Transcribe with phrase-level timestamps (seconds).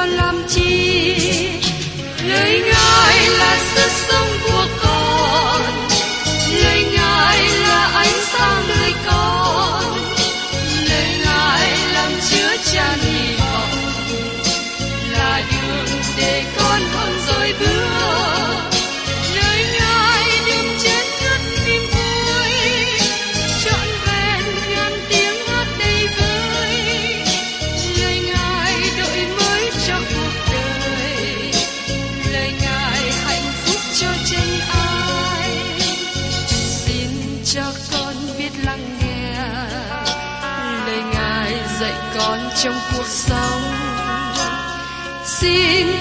[0.00, 0.69] còn làm chi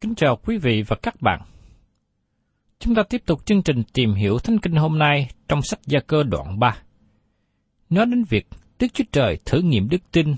[0.00, 1.40] Kính chào quý vị và các bạn.
[2.78, 6.00] Chúng ta tiếp tục chương trình tìm hiểu Thánh Kinh hôm nay trong sách Gia
[6.00, 6.76] Cơ đoạn 3.
[7.90, 8.46] Nói đến việc
[8.78, 10.34] Đức Chúa Trời thử nghiệm đức tin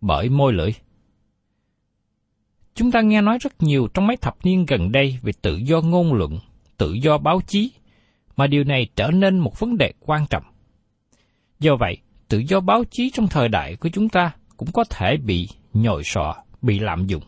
[0.00, 0.70] bởi môi lưỡi.
[2.74, 5.80] Chúng ta nghe nói rất nhiều trong mấy thập niên gần đây về tự do
[5.80, 6.38] ngôn luận,
[6.76, 7.72] tự do báo chí,
[8.36, 10.44] mà điều này trở nên một vấn đề quan trọng.
[11.58, 11.98] Do vậy,
[12.28, 16.02] tự do báo chí trong thời đại của chúng ta cũng có thể bị nhồi
[16.04, 17.22] sọ, bị lạm dụng.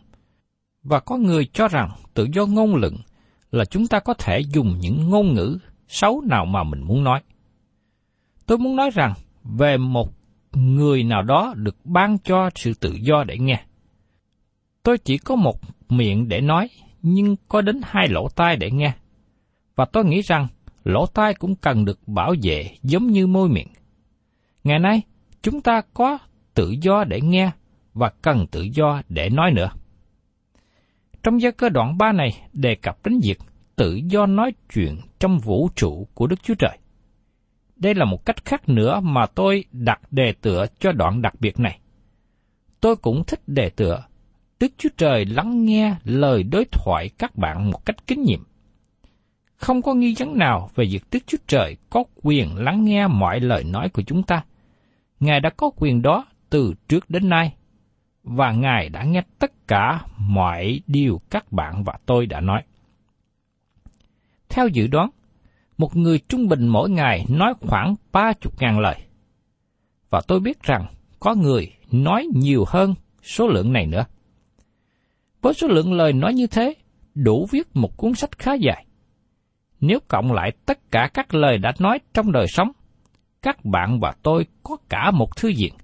[0.83, 2.97] Và có người cho rằng tự do ngôn luận
[3.51, 5.59] là chúng ta có thể dùng những ngôn ngữ
[5.89, 7.23] xấu nào mà mình muốn nói.
[8.47, 9.15] Tôi muốn nói rằng
[9.45, 10.13] về một
[10.53, 13.65] người nào đó được ban cho sự tự do để nghe.
[14.83, 16.69] Tôi chỉ có một miệng để nói,
[17.03, 18.93] nhưng có đến hai lỗ tai để nghe.
[19.77, 20.49] Và tôi nghĩ rằng
[20.85, 23.69] lỗ tai cũng cần được bảo vệ giống như môi miệng.
[24.65, 25.03] Ngày nay,
[25.43, 26.19] chúng ta có
[26.55, 27.51] tự do để nghe
[27.95, 29.71] và cần tự do để nói nữa.
[31.23, 33.39] Trong gia cơ đoạn 3 này đề cập đến việc
[33.77, 36.79] tự do nói chuyện trong vũ trụ của Đức Chúa Trời.
[37.77, 41.61] Đây là một cách khác nữa mà tôi đặt đề tựa cho đoạn đặc biệt
[41.61, 41.79] này.
[42.81, 44.05] Tôi cũng thích đề tựa
[44.61, 48.41] Đức Chúa Trời lắng nghe lời đối thoại các bạn một cách kính nhiệm.
[49.57, 53.41] Không có nghi vấn nào về việc Đức Chúa Trời có quyền lắng nghe mọi
[53.41, 54.45] lời nói của chúng ta.
[55.21, 57.55] Ngài đã có quyền đó từ trước đến nay,
[58.23, 62.63] và Ngài đã nghe tất cả mọi điều các bạn và tôi đã nói.
[64.49, 65.11] Theo dự đoán,
[65.79, 68.97] một người trung bình mỗi ngày nói khoảng ba chục ngàn lời.
[70.11, 70.87] Và tôi biết rằng
[71.21, 74.05] có người nói nhiều hơn số lượng này nữa.
[75.43, 76.75] Với số lượng lời nói như thế,
[77.15, 78.87] đủ viết một cuốn sách khá dài.
[79.81, 82.73] Nếu cộng lại tất cả các lời đã nói trong đời sống,
[83.43, 85.75] các bạn và tôi có cả một thư viện.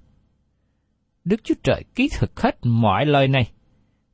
[1.27, 3.51] Đức Chúa Trời ký thực hết mọi lời này,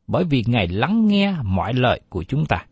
[0.07, 2.67] bởi vì Ngài lắng nghe mọi lời của chúng ta.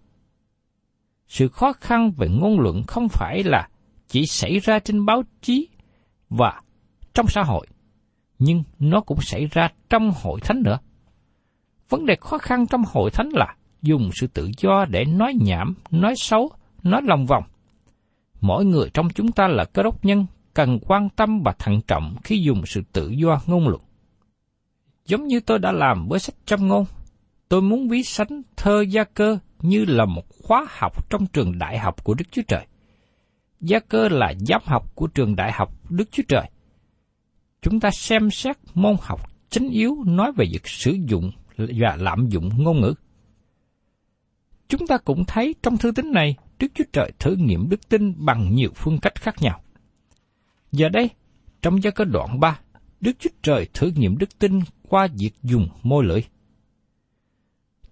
[1.29, 3.69] Sự khó khăn về ngôn luận không phải là
[4.09, 5.69] chỉ xảy ra trên báo chí
[6.31, 6.61] và
[7.15, 7.67] trong xã hội,
[8.39, 10.79] nhưng nó cũng xảy ra trong hội thánh nữa.
[11.89, 15.75] Vấn đề khó khăn trong hội thánh là dùng sự tự do để nói nhảm,
[15.91, 16.51] nói xấu,
[16.83, 17.45] nói lòng vòng.
[18.41, 22.17] Mỗi người trong chúng ta là cơ đốc nhân cần quan tâm và thận trọng
[22.25, 23.81] khi dùng sự tự do ngôn luận.
[25.11, 26.85] Giống như tôi đã làm với sách trăm ngôn,
[27.49, 31.79] tôi muốn ví sánh thơ gia cơ như là một khóa học trong trường đại
[31.79, 32.67] học của Đức Chúa Trời.
[33.61, 36.51] Gia cơ là giám học của trường đại học Đức Chúa Trời.
[37.62, 39.21] Chúng ta xem xét môn học
[39.51, 42.95] chính yếu nói về việc sử dụng và lạm dụng ngôn ngữ.
[44.69, 48.15] Chúng ta cũng thấy trong thư tín này, Đức Chúa Trời thử nghiệm đức tin
[48.17, 49.61] bằng nhiều phương cách khác nhau.
[50.73, 51.11] Giờ đây,
[51.62, 52.61] trong gia cơ đoạn 3,
[53.01, 54.61] Đức Chúa Trời thử nghiệm đức tin
[54.91, 56.21] qua việc dùng môi lưỡi.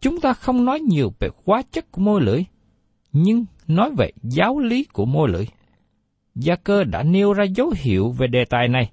[0.00, 2.44] Chúng ta không nói nhiều về hóa chất của môi lưỡi,
[3.12, 5.46] nhưng nói về giáo lý của môi lưỡi.
[6.34, 8.90] Gia cơ đã nêu ra dấu hiệu về đề tài này,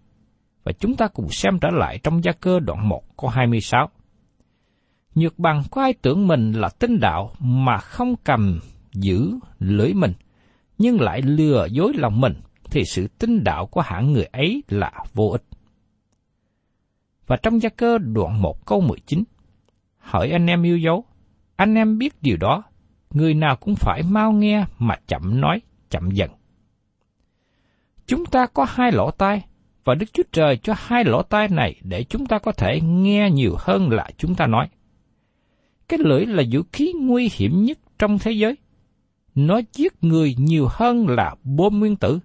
[0.63, 3.89] và chúng ta cùng xem trở lại trong gia cơ đoạn 1 câu 26.
[5.15, 8.59] Nhược bằng có ai tưởng mình là tinh đạo mà không cầm
[8.93, 10.13] giữ lưỡi mình,
[10.77, 14.91] nhưng lại lừa dối lòng mình, thì sự tinh đạo của hạng người ấy là
[15.13, 15.43] vô ích.
[17.27, 19.23] Và trong gia cơ đoạn 1 câu 19,
[19.97, 21.05] hỏi anh em yêu dấu,
[21.55, 22.63] anh em biết điều đó,
[23.11, 26.29] người nào cũng phải mau nghe mà chậm nói, chậm dần.
[28.07, 29.45] Chúng ta có hai lỗ tai,
[29.83, 33.29] và Đức Chúa Trời cho hai lỗ tai này để chúng ta có thể nghe
[33.31, 34.69] nhiều hơn là chúng ta nói.
[35.87, 38.57] Cái lưỡi là vũ khí nguy hiểm nhất trong thế giới.
[39.35, 42.19] Nó giết người nhiều hơn là bom nguyên tử.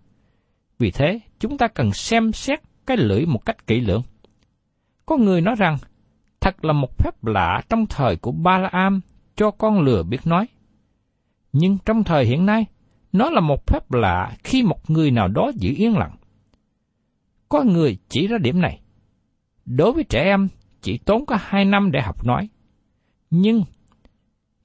[0.78, 4.02] Vì thế, chúng ta cần xem xét cái lưỡi một cách kỹ lưỡng.
[5.10, 5.78] Có người nói rằng,
[6.40, 9.00] thật là một phép lạ trong thời của Ba La Am
[9.36, 10.48] cho con lừa biết nói.
[11.52, 12.66] Nhưng trong thời hiện nay,
[13.12, 16.16] nó là một phép lạ khi một người nào đó giữ yên lặng.
[17.48, 18.80] Có người chỉ ra điểm này.
[19.66, 20.48] Đối với trẻ em,
[20.82, 22.48] chỉ tốn có hai năm để học nói.
[23.30, 23.64] Nhưng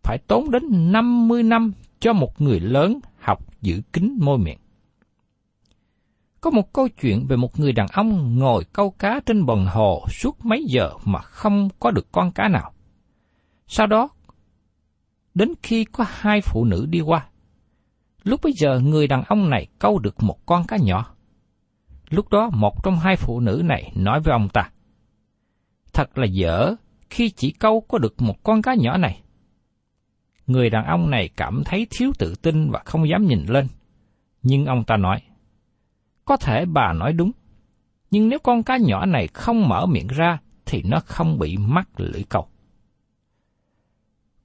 [0.04, 4.60] phải tốn đến 50 năm cho một người lớn học giữ kín môi miệng.
[6.46, 10.06] Có một câu chuyện về một người đàn ông ngồi câu cá trên bờ hồ
[10.10, 12.74] suốt mấy giờ mà không có được con cá nào.
[13.68, 14.10] Sau đó,
[15.34, 17.28] đến khi có hai phụ nữ đi qua,
[18.24, 21.16] lúc bấy giờ người đàn ông này câu được một con cá nhỏ.
[22.10, 24.72] Lúc đó một trong hai phụ nữ này nói với ông ta,
[25.94, 26.76] Thật là dở
[27.10, 29.22] khi chỉ câu có được một con cá nhỏ này.
[30.48, 33.68] Người đàn ông này cảm thấy thiếu tự tin và không dám nhìn lên.
[34.42, 35.22] Nhưng ông ta nói,
[36.26, 37.32] có thể bà nói đúng,
[38.12, 41.90] nhưng nếu con cá nhỏ này không mở miệng ra thì nó không bị mắc
[42.00, 42.48] lưỡi câu.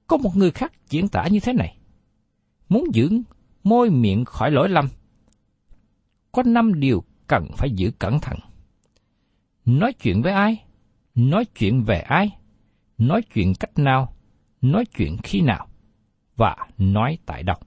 [0.07, 1.77] Có một người khác diễn tả như thế này,
[2.69, 3.09] muốn giữ
[3.63, 4.89] môi miệng khỏi lỗi lầm.
[6.31, 8.39] Có năm điều cần phải giữ cẩn thận.
[9.65, 10.63] Nói chuyện với ai?
[11.15, 12.37] Nói chuyện về ai?
[12.97, 14.15] Nói chuyện cách nào?
[14.61, 15.67] Nói chuyện khi nào?
[16.35, 17.57] Và nói tại đâu?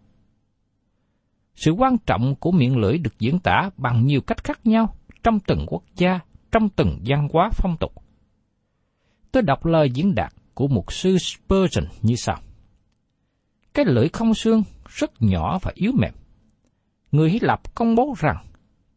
[1.55, 5.41] Sự quan trọng của miệng lưỡi được diễn tả bằng nhiều cách khác nhau trong
[5.41, 6.21] từng quốc gia,
[6.53, 7.93] trong từng văn hóa phong tục.
[9.33, 12.37] Tôi đọc lời diễn đạt của mục sư Spurgeon như sau.
[13.75, 16.13] Cái lưỡi không xương rất nhỏ và yếu mềm.
[17.13, 18.37] Người Hy Lạp công bố rằng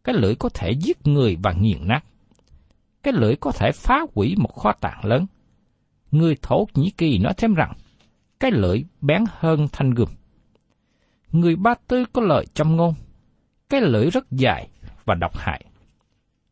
[0.04, 2.00] cái lưỡi có thể giết người và nghiền nát.
[3.04, 5.26] Cái lưỡi có thể phá hủy một kho tàng lớn.
[6.12, 7.74] Người Thổ Nhĩ Kỳ nói thêm rằng,
[8.40, 10.10] cái lưỡi bén hơn thanh gươm.
[11.32, 12.94] Người Ba Tư có lời châm ngôn,
[13.70, 14.70] cái lưỡi rất dài
[15.06, 15.66] và độc hại.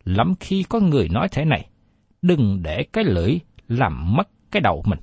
[0.03, 1.69] Lắm khi có người nói thế này,
[2.21, 4.99] đừng để cái lưỡi làm mất cái đầu mình.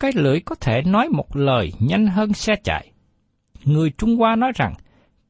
[0.00, 2.92] Cái lưỡi có thể nói một lời nhanh hơn xe chạy.
[3.64, 4.74] Người Trung Hoa nói rằng,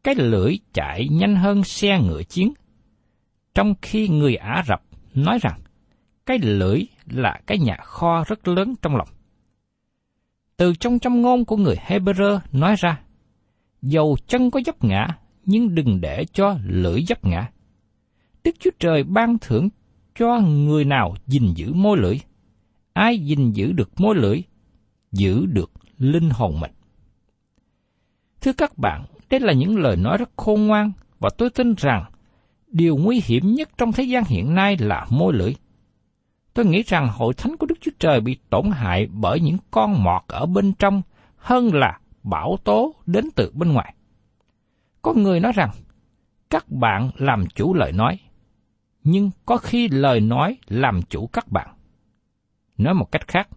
[0.04, 2.52] cái lưỡi chạy nhanh hơn xe ngựa chiến.
[3.54, 4.82] Trong khi người Ả Rập
[5.14, 5.60] nói rằng,
[6.26, 9.08] cái lưỡi là cái nhà kho rất lớn trong lòng.
[10.56, 13.00] Từ trong trong ngôn của người Hebrew nói ra,
[13.88, 15.08] dầu chân có dấp ngã,
[15.44, 17.50] nhưng đừng để cho lưỡi dấp ngã.
[18.44, 19.68] Đức Chúa Trời ban thưởng
[20.18, 22.20] cho người nào gìn giữ môi lưỡi.
[22.92, 24.42] Ai gìn giữ được môi lưỡi,
[25.12, 26.70] giữ được linh hồn mình.
[28.40, 32.04] Thưa các bạn, đây là những lời nói rất khôn ngoan và tôi tin rằng
[32.68, 35.54] điều nguy hiểm nhất trong thế gian hiện nay là môi lưỡi.
[36.54, 40.04] Tôi nghĩ rằng hội thánh của Đức Chúa Trời bị tổn hại bởi những con
[40.04, 41.02] mọt ở bên trong
[41.36, 43.94] hơn là bão tố đến từ bên ngoài.
[45.02, 45.70] Có người nói rằng,
[46.50, 48.20] các bạn làm chủ lời nói,
[49.04, 51.76] nhưng có khi lời nói làm chủ các bạn.
[52.78, 53.48] Nói một cách khác,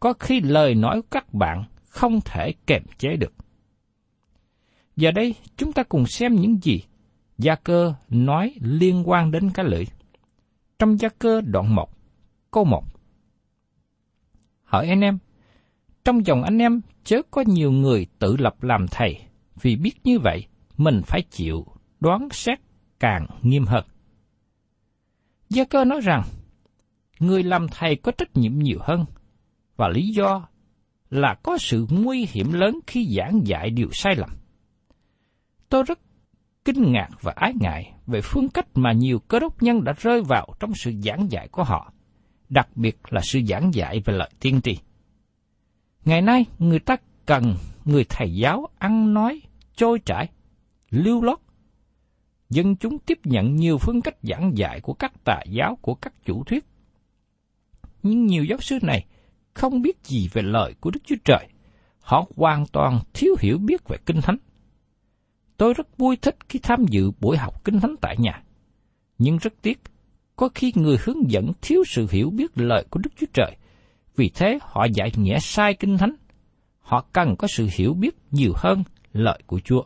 [0.00, 3.34] có khi lời nói của các bạn không thể kềm chế được.
[4.96, 6.82] Giờ đây, chúng ta cùng xem những gì
[7.38, 9.84] Gia cơ nói liên quan đến cái lưỡi.
[10.78, 11.90] Trong gia cơ đoạn 1,
[12.50, 12.84] câu 1.
[14.62, 15.18] Hỏi anh em,
[16.04, 19.20] trong dòng anh em chớ có nhiều người tự lập làm thầy,
[19.60, 20.46] vì biết như vậy
[20.76, 21.66] mình phải chịu
[22.00, 22.58] đoán xét
[23.00, 23.84] càng nghiêm hơn.
[25.48, 26.22] Gia cơ nói rằng,
[27.18, 29.04] người làm thầy có trách nhiệm nhiều hơn,
[29.76, 30.48] và lý do
[31.10, 34.30] là có sự nguy hiểm lớn khi giảng dạy điều sai lầm.
[35.68, 35.98] Tôi rất
[36.64, 40.22] kinh ngạc và ái ngại về phương cách mà nhiều cơ đốc nhân đã rơi
[40.22, 41.92] vào trong sự giảng dạy của họ,
[42.48, 44.78] đặc biệt là sự giảng dạy về lời tiên tri.
[46.06, 46.96] Ngày nay, người ta
[47.26, 49.40] cần người thầy giáo ăn nói,
[49.76, 50.28] trôi trải,
[50.90, 51.38] lưu lót.
[52.50, 56.12] Dân chúng tiếp nhận nhiều phương cách giảng dạy của các tà giáo của các
[56.24, 56.64] chủ thuyết.
[58.02, 59.06] Nhưng nhiều giáo sư này
[59.54, 61.48] không biết gì về lời của Đức Chúa Trời.
[62.00, 64.36] Họ hoàn toàn thiếu hiểu biết về Kinh Thánh.
[65.56, 68.42] Tôi rất vui thích khi tham dự buổi học Kinh Thánh tại nhà.
[69.18, 69.80] Nhưng rất tiếc,
[70.36, 73.56] có khi người hướng dẫn thiếu sự hiểu biết lời của Đức Chúa Trời,
[74.16, 76.16] vì thế họ giải nghĩa sai Kinh Thánh.
[76.80, 78.82] Họ cần có sự hiểu biết nhiều hơn
[79.12, 79.82] lợi của Chúa.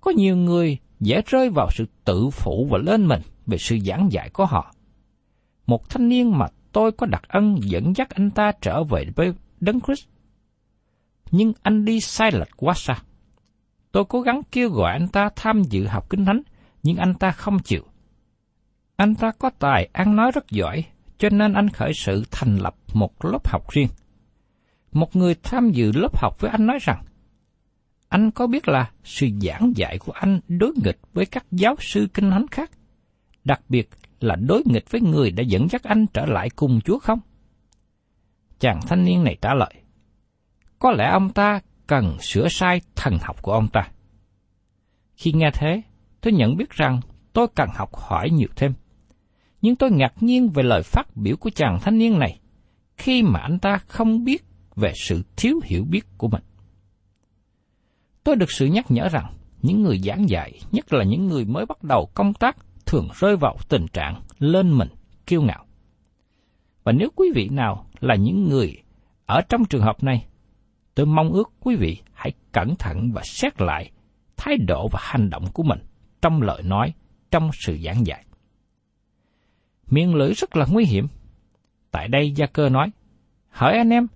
[0.00, 4.12] Có nhiều người dễ rơi vào sự tự phụ và lên mình về sự giảng
[4.12, 4.74] dạy của họ.
[5.66, 9.32] Một thanh niên mà tôi có đặc ân dẫn dắt anh ta trở về với
[9.60, 10.06] Đấng Christ.
[11.30, 12.94] Nhưng anh đi sai lệch quá xa.
[13.92, 16.42] Tôi cố gắng kêu gọi anh ta tham dự học kinh thánh,
[16.82, 17.82] nhưng anh ta không chịu.
[18.96, 20.84] Anh ta có tài ăn nói rất giỏi,
[21.22, 23.88] cho nên anh khởi sự thành lập một lớp học riêng.
[24.92, 27.04] Một người tham dự lớp học với anh nói rằng,
[28.08, 32.06] anh có biết là sự giảng dạy của anh đối nghịch với các giáo sư
[32.14, 32.70] kinh thánh khác,
[33.44, 33.88] đặc biệt
[34.20, 37.18] là đối nghịch với người đã dẫn dắt anh trở lại cùng Chúa không?
[38.58, 39.74] Chàng thanh niên này trả lời,
[40.78, 43.88] có lẽ ông ta cần sửa sai thần học của ông ta.
[45.16, 45.82] Khi nghe thế,
[46.20, 47.00] tôi nhận biết rằng
[47.32, 48.72] tôi cần học hỏi nhiều thêm.
[49.62, 52.40] Nhưng tôi ngạc nhiên về lời phát biểu của chàng thanh niên này,
[52.96, 54.44] khi mà anh ta không biết
[54.76, 56.42] về sự thiếu hiểu biết của mình.
[58.24, 61.66] Tôi được sự nhắc nhở rằng, những người giảng dạy, nhất là những người mới
[61.66, 64.88] bắt đầu công tác, thường rơi vào tình trạng lên mình,
[65.26, 65.64] kiêu ngạo.
[66.84, 68.82] Và nếu quý vị nào là những người
[69.26, 70.26] ở trong trường hợp này,
[70.94, 73.90] tôi mong ước quý vị hãy cẩn thận và xét lại
[74.36, 75.78] thái độ và hành động của mình
[76.22, 76.92] trong lời nói,
[77.30, 78.24] trong sự giảng dạy.
[79.90, 81.06] Miệng lưỡi rất là nguy hiểm.
[81.90, 82.90] Tại đây Gia Cơ nói,
[83.52, 84.06] Hỡi anh em,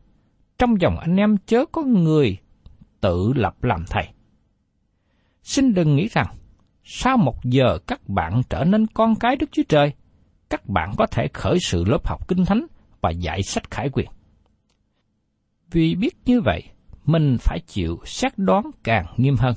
[0.59, 2.37] trong dòng anh em chớ có người
[3.01, 4.09] tự lập làm thầy.
[5.43, 6.27] Xin đừng nghĩ rằng,
[6.85, 9.93] sau một giờ các bạn trở nên con cái Đức Chúa Trời,
[10.51, 12.67] các bạn có thể khởi sự lớp học kinh thánh
[13.01, 14.09] và dạy sách khải quyền.
[15.71, 16.63] Vì biết như vậy,
[17.05, 19.55] mình phải chịu xét đoán càng nghiêm hơn.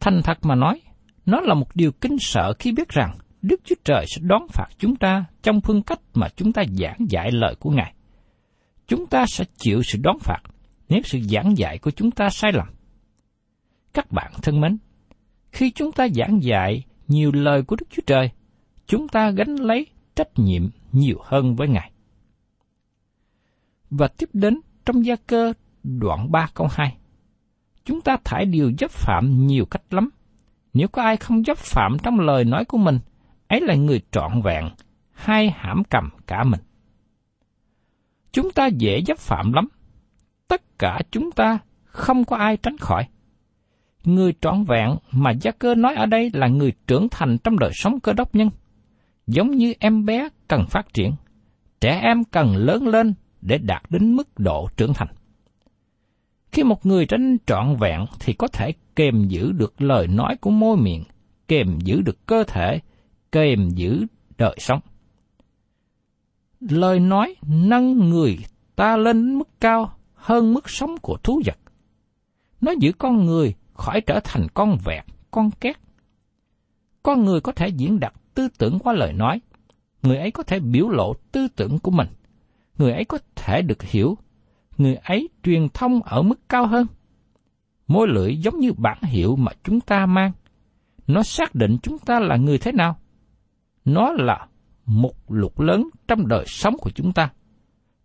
[0.00, 0.80] Thành thật mà nói,
[1.26, 4.68] nó là một điều kinh sợ khi biết rằng Đức Chúa Trời sẽ đón phạt
[4.78, 7.94] chúng ta trong phương cách mà chúng ta giảng dạy lời của Ngài.
[8.86, 10.40] Chúng ta sẽ chịu sự đón phạt
[10.88, 12.66] nếu sự giảng dạy của chúng ta sai lầm.
[13.94, 14.78] Các bạn thân mến,
[15.52, 18.30] khi chúng ta giảng dạy nhiều lời của Đức Chúa Trời,
[18.86, 19.86] chúng ta gánh lấy
[20.16, 21.90] trách nhiệm nhiều hơn với Ngài.
[23.90, 26.96] Và tiếp đến trong gia cơ đoạn 3 câu 2.
[27.84, 30.10] Chúng ta thải điều dấp phạm nhiều cách lắm.
[30.74, 32.98] Nếu có ai không dấp phạm trong lời nói của mình,
[33.54, 34.68] ấy là người trọn vẹn,
[35.12, 36.60] hai hãm cầm cả mình.
[38.32, 39.68] Chúng ta dễ dấp phạm lắm.
[40.48, 43.06] Tất cả chúng ta không có ai tránh khỏi.
[44.04, 47.70] Người trọn vẹn mà Gia Cơ nói ở đây là người trưởng thành trong đời
[47.74, 48.50] sống cơ đốc nhân.
[49.26, 51.12] Giống như em bé cần phát triển,
[51.80, 55.08] trẻ em cần lớn lên để đạt đến mức độ trưởng thành.
[56.52, 60.50] Khi một người tránh trọn vẹn thì có thể kềm giữ được lời nói của
[60.50, 61.04] môi miệng,
[61.48, 62.80] kềm giữ được cơ thể,
[63.34, 64.06] kềm giữ
[64.38, 64.80] đời sống.
[66.60, 68.38] Lời nói nâng người
[68.76, 71.58] ta lên mức cao hơn mức sống của thú vật.
[72.60, 75.76] Nó giữ con người khỏi trở thành con vẹt, con két.
[77.02, 79.40] Con người có thể diễn đạt tư tưởng qua lời nói.
[80.02, 82.08] Người ấy có thể biểu lộ tư tưởng của mình.
[82.78, 84.18] Người ấy có thể được hiểu.
[84.78, 86.86] Người ấy truyền thông ở mức cao hơn.
[87.86, 90.32] Môi lưỡi giống như bản hiệu mà chúng ta mang.
[91.06, 92.96] Nó xác định chúng ta là người thế nào.
[93.84, 94.46] Nó là
[94.86, 97.30] một lục lớn trong đời sống của chúng ta.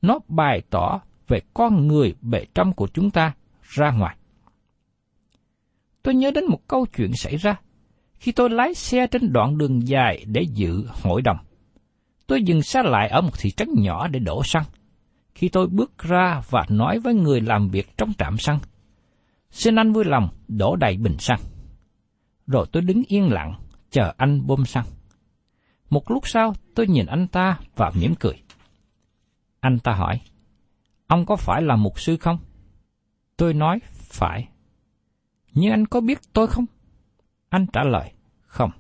[0.02, 4.16] Nó bày tỏ về con người bề trong của chúng ta ra ngoài.
[6.04, 7.56] Tôi nhớ đến một câu chuyện xảy ra
[8.20, 11.38] khi tôi lái xe trên đoạn đường dài để dự hội đồng.
[12.28, 14.64] Tôi dừng xe lại ở một thị trấn nhỏ để đổ xăng.
[15.36, 18.60] Khi tôi bước ra và nói với người làm việc trong trạm xăng,
[19.52, 21.40] xin anh vui lòng đổ đầy bình xăng.
[22.48, 23.54] Rồi tôi đứng yên lặng,
[23.92, 24.86] chờ anh bơm xăng.
[25.90, 28.44] Một lúc sau, tôi nhìn anh ta và mỉm cười.
[29.60, 30.22] Anh ta hỏi,
[31.08, 32.40] ông có phải là mục sư không?
[33.38, 34.48] Tôi nói, phải.
[35.54, 36.66] Nhưng anh có biết tôi không?
[37.50, 38.72] Anh trả lời, không.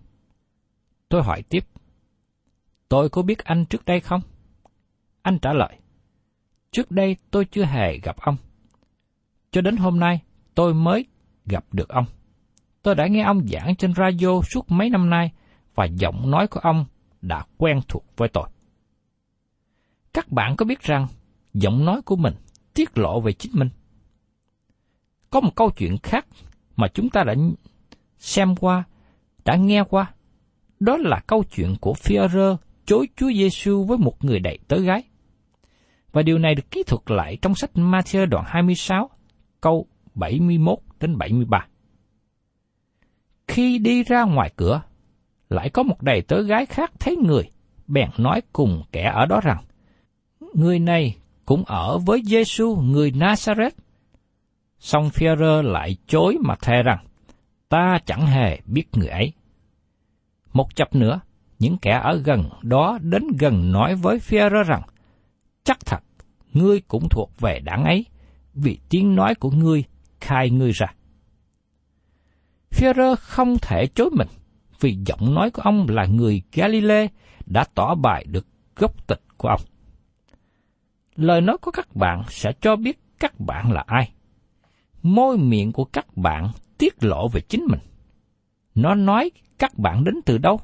[1.09, 1.65] Tôi hỏi tiếp,
[2.89, 4.21] tôi có biết anh trước đây không?
[5.21, 5.77] Anh trả lời,
[6.71, 8.37] trước đây tôi chưa hề gặp ông.
[9.51, 10.21] Cho đến hôm nay,
[10.55, 11.05] tôi mới
[11.45, 12.05] gặp được ông.
[12.81, 15.31] Tôi đã nghe ông giảng trên radio suốt mấy năm nay
[15.75, 16.85] và giọng nói của ông
[17.21, 18.49] đã quen thuộc với tôi.
[20.13, 21.07] Các bạn có biết rằng
[21.53, 22.33] giọng nói của mình
[22.73, 23.69] tiết lộ về chính mình?
[25.29, 26.27] Có một câu chuyện khác
[26.75, 27.35] mà chúng ta đã
[28.17, 28.83] xem qua,
[29.45, 30.13] đã nghe qua.
[30.79, 35.03] Đó là câu chuyện của Phi-rơ chối Chúa Giêsu với một người đầy tớ gái.
[36.11, 39.09] Và điều này được ký thuật lại trong sách Matthew đoạn 26,
[39.61, 41.67] câu 71 đến 73.
[43.47, 44.81] Khi đi ra ngoài cửa,
[45.49, 47.49] lại có một đầy tớ gái khác thấy người,
[47.87, 49.63] bèn nói cùng kẻ ở đó rằng,
[50.53, 53.71] Người này cũng ở với Giêsu người Nazareth.
[54.79, 57.05] Song Phi-rơ lại chối mà thề rằng,
[57.69, 59.33] ta chẳng hề biết người ấy.
[60.53, 61.19] Một chập nữa,
[61.59, 64.81] những kẻ ở gần đó đến gần nói với Phi-rơ rằng,
[65.63, 65.99] chắc thật,
[66.53, 68.05] ngươi cũng thuộc về đảng ấy,
[68.53, 69.83] vì tiếng nói của ngươi
[70.19, 70.87] khai ngươi ra.
[72.71, 74.27] Phi-rơ không thể chối mình,
[74.79, 77.07] vì giọng nói của ông là người Galilee
[77.45, 79.61] đã tỏ bài được gốc tịch của ông.
[81.15, 84.11] Lời nói của các bạn sẽ cho biết các bạn là ai.
[85.03, 87.79] Môi miệng của các bạn tiết lộ về chính mình.
[88.75, 90.59] Nó nói các bạn đến từ đâu?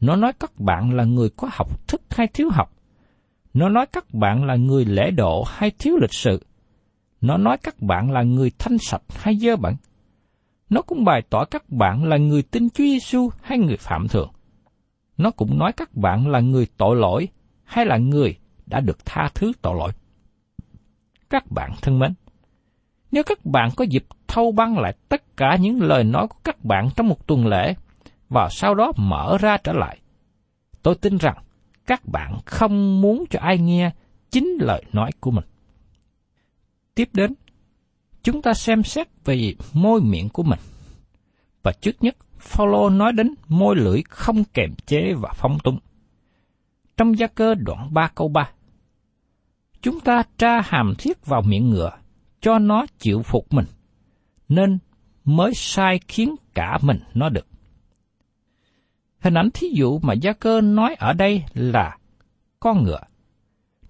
[0.00, 2.72] Nó nói các bạn là người có học thức hay thiếu học.
[3.54, 6.44] Nó nói các bạn là người lễ độ hay thiếu lịch sự.
[7.20, 9.74] Nó nói các bạn là người thanh sạch hay dơ bẩn.
[10.70, 14.30] Nó cũng bày tỏ các bạn là người tin Chúa Giêsu hay người phạm thượng.
[15.16, 17.28] Nó cũng nói các bạn là người tội lỗi
[17.64, 18.36] hay là người
[18.66, 19.92] đã được tha thứ tội lỗi.
[21.30, 22.14] Các bạn thân mến,
[23.12, 26.64] nếu các bạn có dịp thâu băng lại tất cả những lời nói của các
[26.64, 27.74] bạn trong một tuần lễ
[28.28, 29.98] và sau đó mở ra trở lại,
[30.82, 31.36] tôi tin rằng
[31.86, 33.90] các bạn không muốn cho ai nghe
[34.30, 35.44] chính lời nói của mình.
[36.94, 37.34] Tiếp đến,
[38.22, 40.58] chúng ta xem xét về môi miệng của mình.
[41.62, 45.78] Và trước nhất, Phaolô nói đến môi lưỡi không kềm chế và phóng tung.
[46.96, 48.50] Trong gia cơ đoạn 3 câu 3,
[49.82, 51.90] chúng ta tra hàm thiết vào miệng ngựa,
[52.40, 53.66] cho nó chịu phục mình,
[54.48, 54.78] nên
[55.24, 57.46] mới sai khiến cả mình nó được.
[59.20, 61.96] Hình ảnh thí dụ mà Gia Cơ nói ở đây là
[62.60, 63.00] con ngựa.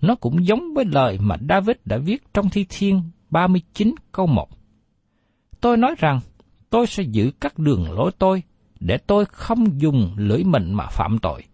[0.00, 4.48] Nó cũng giống với lời mà David đã viết trong Thi Thiên 39 câu 1.
[5.60, 6.20] Tôi nói rằng,
[6.70, 8.42] tôi sẽ giữ các đường lối tôi,
[8.80, 11.44] để tôi không dùng lưỡi mình mà phạm tội.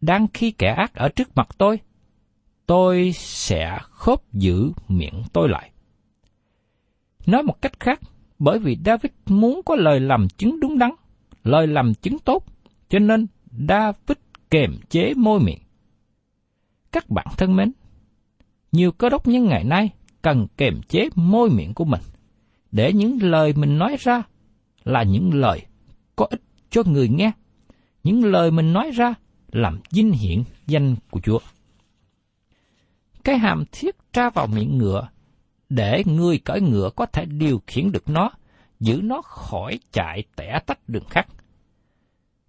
[0.00, 1.80] Đang khi kẻ ác ở trước mặt tôi,
[2.66, 5.70] tôi sẽ khớp giữ miệng tôi lại.
[7.26, 8.00] Nói một cách khác,
[8.38, 10.90] bởi vì David muốn có lời làm chứng đúng đắn,
[11.44, 12.44] lời làm chứng tốt,
[12.88, 13.26] cho nên
[13.68, 14.18] David
[14.50, 15.58] kềm chế môi miệng.
[16.92, 17.72] Các bạn thân mến,
[18.72, 19.90] nhiều cơ đốc nhân ngày nay
[20.22, 22.00] cần kềm chế môi miệng của mình,
[22.72, 24.22] để những lời mình nói ra
[24.84, 25.66] là những lời
[26.16, 27.32] có ích cho người nghe.
[28.04, 29.14] Những lời mình nói ra
[29.52, 31.38] làm vinh hiển danh của Chúa.
[33.24, 35.08] Cái hàm thiết tra vào miệng ngựa
[35.68, 38.30] để người cởi ngựa có thể điều khiển được nó,
[38.80, 41.26] giữ nó khỏi chạy tẻ tách đường khác.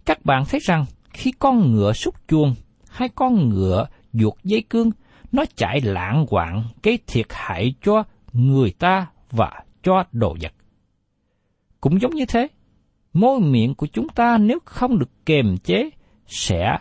[0.05, 2.55] Các bạn thấy rằng khi con ngựa xúc chuông
[2.89, 4.91] hay con ngựa ruột dây cương,
[5.31, 10.53] nó chạy lãng quạng cái thiệt hại cho người ta và cho đồ vật.
[11.81, 12.47] Cũng giống như thế,
[13.13, 15.89] môi miệng của chúng ta nếu không được kềm chế
[16.27, 16.77] sẽ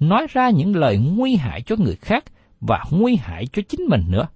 [0.00, 2.24] nói ra những lời nguy hại cho người khác
[2.60, 4.28] và nguy hại cho chính mình nữa.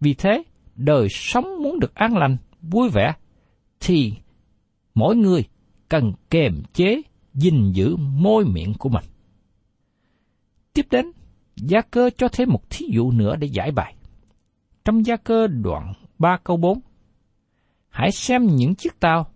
[0.00, 0.42] Vì thế,
[0.74, 3.12] đời sống muốn được an lành, vui vẻ,
[3.80, 4.12] thì
[4.94, 5.44] mỗi người
[5.88, 7.02] cần kềm chế,
[7.34, 9.04] gìn giữ môi miệng của mình.
[10.72, 11.12] Tiếp đến,
[11.62, 13.94] Gia cơ cho thêm một thí dụ nữa để giải bài.
[14.84, 16.80] Trong Gia cơ đoạn 3 câu 4,
[17.88, 19.26] Hãy xem những chiếc tàu,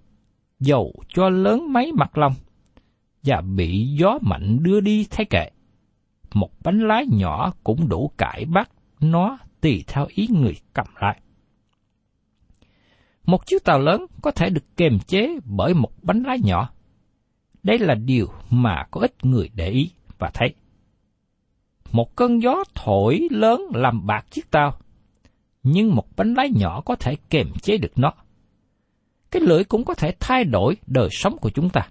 [0.61, 2.35] dầu cho lớn mấy mặt lòng,
[3.23, 5.51] và bị gió mạnh đưa đi thay kệ.
[6.35, 11.21] Một bánh lái nhỏ cũng đủ cải bắt nó tùy theo ý người cầm lại.
[13.27, 16.71] Một chiếc tàu lớn có thể được kềm chế bởi một bánh lái nhỏ.
[17.63, 20.55] Đây là điều mà có ít người để ý và thấy.
[21.95, 24.79] Một cơn gió thổi lớn làm bạc chiếc tàu,
[25.63, 28.13] nhưng một bánh lái nhỏ có thể kềm chế được nó.
[29.31, 31.89] Cái lưỡi cũng có thể thay đổi đời sống của chúng ta.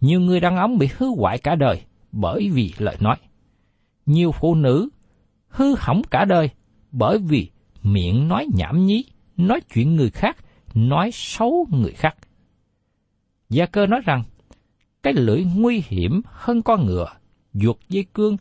[0.00, 3.16] Nhiều người đàn ông bị hư hoại cả đời bởi vì lời nói.
[4.06, 4.88] Nhiều phụ nữ
[5.48, 6.50] hư hỏng cả đời
[6.92, 7.50] bởi vì
[7.82, 9.04] miệng nói nhảm nhí,
[9.36, 10.36] nói chuyện người khác,
[10.74, 12.16] nói xấu người khác.
[13.48, 14.22] Gia cơ nói rằng,
[15.02, 17.08] cái lưỡi nguy hiểm hơn con ngựa,
[17.54, 18.36] ruột dây cương,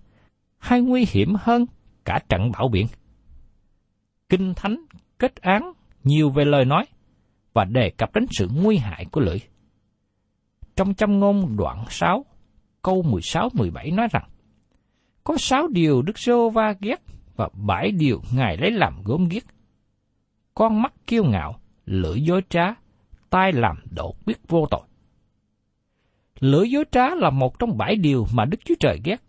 [0.66, 1.66] hay nguy hiểm hơn
[2.06, 2.88] cả trận bão biển.
[4.30, 4.86] Kinh Thánh
[5.18, 5.72] kết án
[6.04, 6.86] nhiều về lời nói
[7.54, 9.38] và đề cập đến sự nguy hại của lưỡi.
[10.76, 12.26] Trong châm ngôn đoạn 6,
[12.82, 14.30] câu 16-17 nói rằng,
[15.24, 17.02] có sáu điều Đức Sô Va ghét
[17.36, 19.44] và bảy điều Ngài lấy làm gốm ghiếc.
[20.54, 22.66] Con mắt kiêu ngạo, lưỡi dối trá,
[23.30, 24.82] tai làm độ biết vô tội.
[26.40, 29.25] Lưỡi dối trá là một trong bảy điều mà Đức Chúa Trời ghét.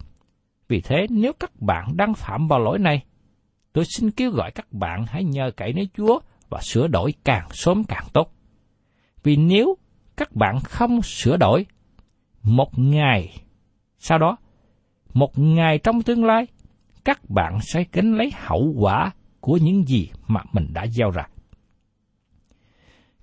[0.69, 3.05] Vì thế nếu các bạn đang phạm vào lỗi này,
[3.73, 7.49] tôi xin kêu gọi các bạn hãy nhờ cậy nơi Chúa và sửa đổi càng
[7.53, 8.33] sớm càng tốt.
[9.23, 9.77] Vì nếu
[10.17, 11.67] các bạn không sửa đổi,
[12.43, 13.43] một ngày
[13.99, 14.37] sau đó,
[15.15, 16.47] một ngày trong tương lai,
[17.05, 21.27] các bạn sẽ gánh lấy hậu quả của những gì mà mình đã gieo ra.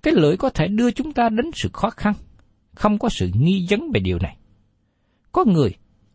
[0.02, 2.14] Cái lưỡi có thể đưa chúng ta đến sự khó khăn,
[2.74, 4.36] không có sự nghi vấn về điều này.
[5.32, 5.74] Có người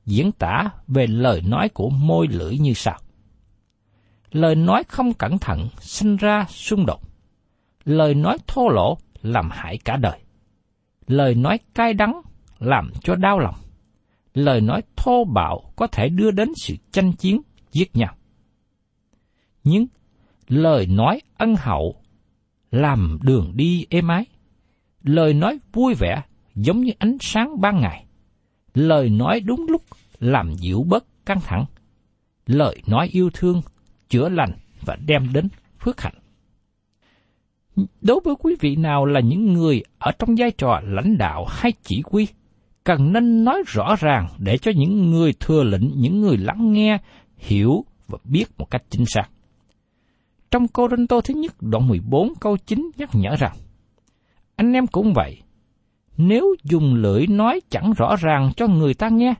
[0.09, 2.99] diễn tả về lời nói của môi lưỡi như sau.
[4.31, 7.01] Lời nói không cẩn thận sinh ra xung đột.
[7.85, 10.19] Lời nói thô lỗ làm hại cả đời.
[11.07, 12.21] Lời nói cay đắng
[12.59, 13.55] làm cho đau lòng.
[14.33, 17.41] Lời nói thô bạo có thể đưa đến sự tranh chiến,
[17.71, 18.15] giết nhau.
[19.63, 19.87] Nhưng
[20.47, 21.95] lời nói ân hậu
[22.71, 24.25] làm đường đi êm ái.
[25.03, 26.21] Lời nói vui vẻ
[26.55, 28.05] giống như ánh sáng ban ngày.
[28.73, 29.81] Lời nói đúng lúc
[30.19, 31.65] làm dịu bớt căng thẳng.
[32.45, 33.61] Lời nói yêu thương,
[34.09, 34.51] chữa lành
[34.85, 35.47] và đem đến
[35.79, 36.13] phước hạnh.
[38.01, 41.73] Đối với quý vị nào là những người ở trong vai trò lãnh đạo hay
[41.83, 42.27] chỉ huy,
[42.83, 46.97] cần nên nói rõ ràng để cho những người thừa lệnh, những người lắng nghe,
[47.37, 49.29] hiểu và biết một cách chính xác.
[50.51, 53.55] Trong Cô Rinh Tô thứ nhất đoạn 14 câu 9 nhắc nhở rằng,
[54.55, 55.41] anh em cũng vậy,
[56.21, 59.33] nếu dùng lưỡi nói chẳng rõ ràng cho người ta nghe,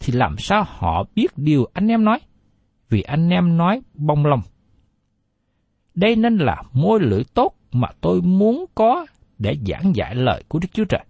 [0.00, 2.18] thì làm sao họ biết điều anh em nói?
[2.88, 4.40] Vì anh em nói bông lòng.
[5.94, 9.06] Đây nên là môi lưỡi tốt mà tôi muốn có
[9.38, 11.04] để giảng giải lời của Đức Chúa Trời.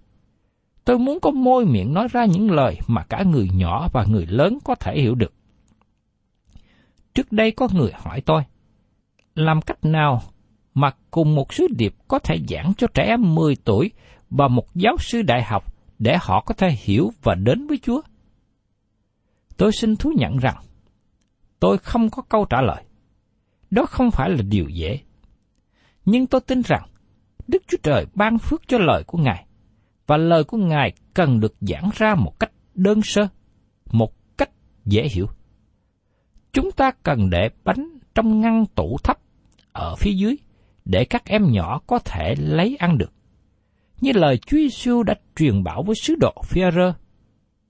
[0.84, 4.26] Tôi muốn có môi miệng nói ra những lời mà cả người nhỏ và người
[4.26, 5.32] lớn có thể hiểu được.
[7.14, 8.42] Trước đây có người hỏi tôi,
[9.34, 10.22] làm cách nào
[10.74, 13.90] mà cùng một sứ điệp có thể giảng cho trẻ em 10 tuổi
[14.36, 18.00] và một giáo sư đại học để họ có thể hiểu và đến với Chúa?
[19.56, 20.56] Tôi xin thú nhận rằng,
[21.60, 22.84] tôi không có câu trả lời.
[23.70, 25.00] Đó không phải là điều dễ.
[26.04, 26.88] Nhưng tôi tin rằng,
[27.48, 29.46] Đức Chúa Trời ban phước cho lời của Ngài,
[30.06, 33.28] và lời của Ngài cần được giảng ra một cách đơn sơ,
[33.92, 34.50] một cách
[34.84, 35.26] dễ hiểu.
[36.52, 39.18] Chúng ta cần để bánh trong ngăn tủ thấp
[39.72, 40.36] ở phía dưới
[40.84, 43.12] để các em nhỏ có thể lấy ăn được.
[44.04, 46.92] Như lời Chúa Giêsu đã truyền bảo với sứ đồ Phi-rơ,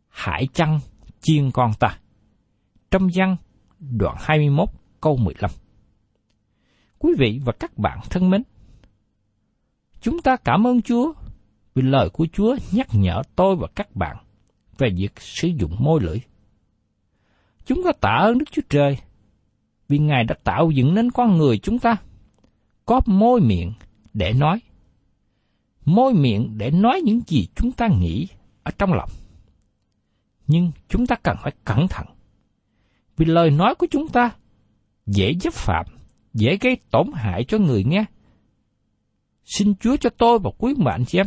[0.08, 0.80] hãy chăng
[1.20, 1.98] chiên con ta.
[2.90, 3.36] Trong văn
[3.78, 4.68] đoạn 21
[5.00, 5.50] câu 15
[6.98, 8.42] Quý vị và các bạn thân mến,
[10.00, 11.12] chúng ta cảm ơn Chúa
[11.74, 14.16] vì lời của Chúa nhắc nhở tôi và các bạn
[14.78, 16.18] về việc sử dụng môi lưỡi.
[17.66, 18.98] Chúng ta tạ ơn Đức Chúa Trời
[19.88, 21.96] vì Ngài đã tạo dựng nên con người chúng ta
[22.86, 23.72] có môi miệng
[24.14, 24.60] để nói.
[25.84, 28.26] Môi miệng để nói những gì chúng ta nghĩ
[28.62, 29.10] ở trong lòng.
[30.46, 32.06] Nhưng chúng ta cần phải cẩn thận.
[33.16, 34.30] Vì lời nói của chúng ta
[35.06, 35.86] dễ giúp phạm,
[36.34, 38.04] dễ gây tổn hại cho người nghe.
[39.44, 41.26] Xin Chúa cho tôi và quý bạn chị em,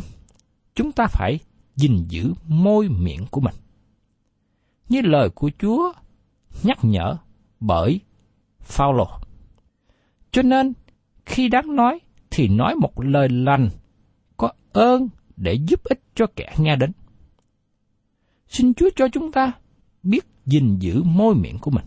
[0.76, 1.40] chúng ta phải
[1.76, 3.56] gìn giữ môi miệng của mình.
[4.90, 5.94] Như lời của Chúa
[6.64, 7.18] nhắc nhở
[7.60, 8.00] bởi
[8.60, 9.08] Phaolô.
[10.32, 10.74] Cho nên,
[11.26, 13.70] khi đáng nói thì nói một lời lành
[14.78, 16.92] ơn để giúp ích cho kẻ nghe đến.
[18.48, 19.52] Xin Chúa cho chúng ta
[20.04, 21.86] biết gìn giữ môi miệng của mình.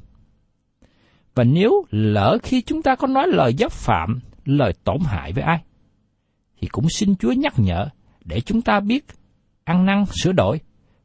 [1.34, 5.44] Và nếu lỡ khi chúng ta có nói lời giáp phạm, lời tổn hại với
[5.44, 5.62] ai,
[6.60, 7.88] thì cũng xin Chúa nhắc nhở
[8.24, 9.06] để chúng ta biết
[9.64, 10.60] ăn năn sửa đổi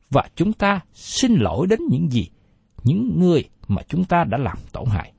[0.10, 2.30] và chúng ta xin lỗi đến những gì,
[2.84, 5.14] những người mà chúng ta đã làm tổn hại.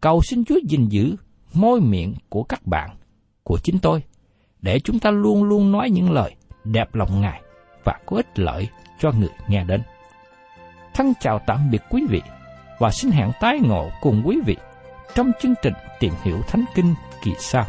[0.00, 1.16] Cầu xin Chúa gìn giữ
[1.54, 2.96] môi miệng của các bạn,
[3.42, 4.02] của chính tôi,
[4.62, 7.42] để chúng ta luôn luôn nói những lời đẹp lòng Ngài
[7.84, 9.82] và có ích lợi cho người nghe đến.
[10.94, 12.22] Thân chào tạm biệt quý vị
[12.78, 14.56] và xin hẹn tái ngộ cùng quý vị
[15.14, 17.66] trong chương trình tìm hiểu Thánh Kinh kỳ sau.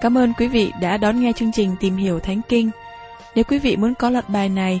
[0.00, 2.70] Cảm ơn quý vị đã đón nghe chương trình Tìm hiểu Thánh Kinh.
[3.34, 4.80] Nếu quý vị muốn có loạt bài này,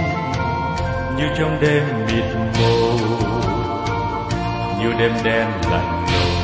[1.21, 2.23] như trong đêm mịt
[2.59, 2.97] mù,
[4.79, 6.43] như đêm đen lạnh lùng,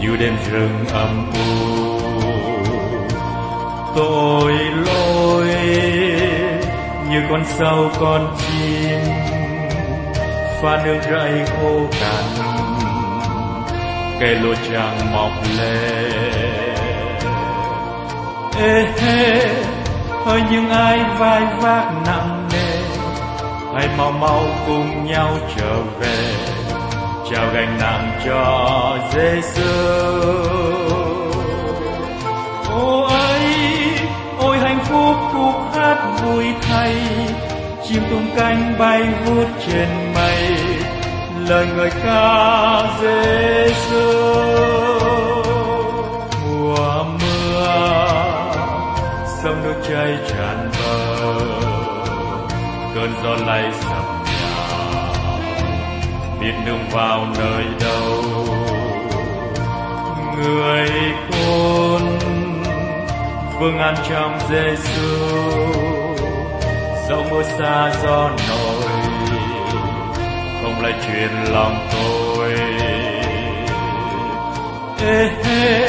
[0.00, 1.38] như đêm rừng âm u.
[3.96, 4.52] Tội
[4.86, 5.46] lỗi
[7.10, 9.00] như con sâu con chim,
[10.62, 12.24] pha nước rẫy khô cằn
[14.20, 16.12] cây lúa chẳng mọc lên
[18.62, 19.54] ê hê
[20.24, 22.33] hỡi những ai vai vác nặng
[23.74, 26.34] hãy mau mau cùng nhau trở về.
[27.30, 29.72] Chào gánh nặng cho Giêsu
[32.70, 33.44] ô ấy
[34.38, 36.94] ôi, hạnh phúc khúc hát vui thay.
[37.88, 40.56] Chim tung cánh bay vút trên mây.
[41.48, 44.10] Lời người ca Giêsu
[46.46, 47.66] mùa mưa,
[49.42, 50.63] sông nước chảy tràn
[53.04, 54.74] cơn gió lay sập nhà.
[56.40, 58.22] Biết đường vào nơi đâu.
[60.36, 60.88] Người
[61.30, 62.18] con
[63.60, 65.26] vương an trong Giêsu
[67.08, 68.90] dẫu mưa xa gió nổi,
[70.62, 72.54] không lại truyền lòng tôi.
[75.06, 75.88] Ê, hê,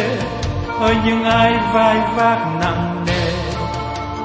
[0.80, 3.32] ơi, những ai vai vác nặng nề,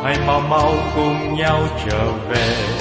[0.04, 2.79] hãy mau mau cùng nhau trở về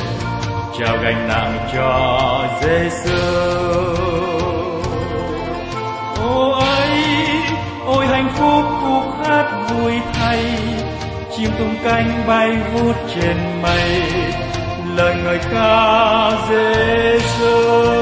[0.79, 3.17] trao gánh nặng cho Giêsu
[6.23, 7.03] ô ấy
[7.85, 10.45] ôi, hạnh phúc khúc hát vui thay,
[11.37, 14.01] chim tung cánh bay vút trên mây,
[14.95, 17.98] lời người ca Giêsu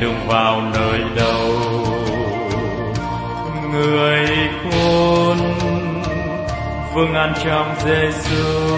[0.00, 1.50] đường vào nơi đâu.
[3.72, 4.26] Người
[4.62, 5.38] khôn,
[6.94, 8.70] vương an trong Giêsu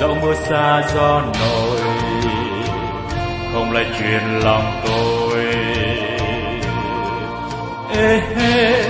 [0.00, 1.80] dẫu mưa xa gió nổi,
[3.52, 5.44] không lại truyền lòng tôi.
[7.96, 8.84] Ê, hê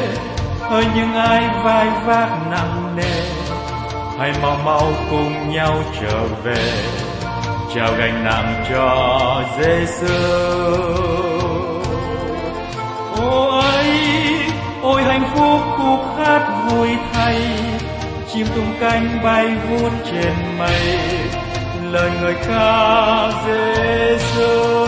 [0.61, 3.23] hỡi những ai vai vác nặng nề,
[4.19, 6.73] hãy mau mau cùng nhau trở về
[7.75, 10.15] trao gánh nặng cho Giêsu
[13.17, 13.85] ôi
[14.83, 17.41] ôi hạnh phúc khúc hát vui thay,
[18.33, 20.99] chim tung cánh bay vút trên mây,
[21.93, 24.86] lời người ca Giêsu